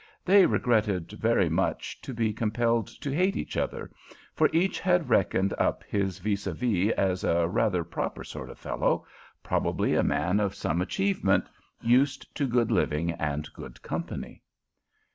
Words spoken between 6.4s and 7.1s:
à vis